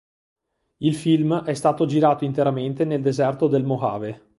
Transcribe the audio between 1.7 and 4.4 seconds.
girato interamente nel deserto del Mojave.